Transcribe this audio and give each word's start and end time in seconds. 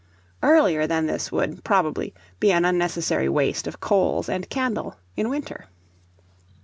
Earlier 0.41 0.87
than 0.87 1.05
this 1.05 1.31
would, 1.31 1.63
probably, 1.63 2.11
be 2.39 2.51
an 2.51 2.65
unnecessary 2.65 3.29
waste 3.29 3.67
of 3.67 3.79
coals 3.79 4.29
and 4.29 4.49
candle 4.49 4.95
in 5.15 5.29
winter. 5.29 5.65